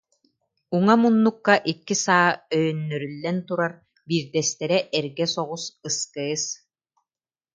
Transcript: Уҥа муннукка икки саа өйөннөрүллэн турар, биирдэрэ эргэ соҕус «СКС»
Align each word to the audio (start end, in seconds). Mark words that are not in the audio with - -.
Уҥа 0.75 0.95
муннукка 1.01 1.53
икки 1.71 1.95
саа 2.03 2.27
өйөннөрүллэн 2.57 3.37
турар, 3.47 3.73
биирдэрэ 4.07 4.77
эргэ 4.97 5.25
соҕус 5.33 5.63
«СКС» 5.97 6.43